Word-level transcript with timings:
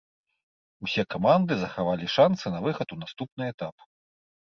Усе 0.87 1.03
каманды 1.17 1.53
захавалі 1.61 2.05
шанцы 2.17 2.45
на 2.57 2.65
выхад 2.67 2.87
у 2.99 3.01
наступны 3.07 3.43
этап. 3.55 3.75